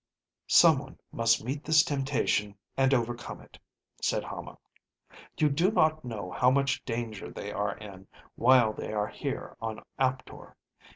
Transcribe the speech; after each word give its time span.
"Someone 0.47 0.97
must 1.11 1.43
meet 1.45 1.63
this 1.63 1.83
temptation, 1.83 2.57
and 2.75 2.91
overcome 2.91 3.39
it," 3.39 3.59
said 4.01 4.23
Hama. 4.23 4.57
"You 5.37 5.47
do 5.47 5.69
not 5.69 6.03
know 6.03 6.31
how 6.31 6.49
much 6.49 6.83
danger 6.85 7.29
they 7.29 7.51
are 7.51 7.77
in 7.77 8.07
while 8.33 8.73
they 8.73 8.93
are 8.93 9.09
here 9.09 9.55
on 9.61 9.83
Aptor. 9.99 10.57